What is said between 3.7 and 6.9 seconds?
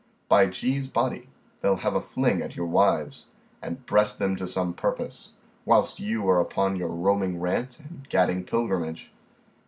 breast them to some purpose, whilst you are upon your